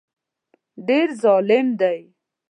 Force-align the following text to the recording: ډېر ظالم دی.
ډېر 0.87 1.07
ظالم 1.23 1.67
دی. 1.79 1.99